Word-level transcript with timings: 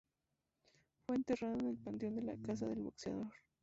Fue 1.05 1.15
enterrado 1.17 1.59
en 1.59 1.67
el 1.67 1.77
Panteón 1.77 2.15
de 2.15 2.23
la 2.23 2.35
Casa 2.43 2.65
del 2.65 2.81
Boxeador. 2.81 3.31